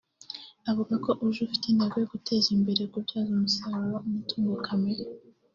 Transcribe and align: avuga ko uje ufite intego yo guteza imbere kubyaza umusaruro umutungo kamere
avuga 0.69 0.93
ko 1.05 1.09
uje 1.27 1.39
ufite 1.47 1.65
intego 1.67 1.95
yo 2.01 2.07
guteza 2.13 2.47
imbere 2.57 2.81
kubyaza 2.91 3.29
umusaruro 3.37 3.97
umutungo 4.07 4.53
kamere 4.65 5.03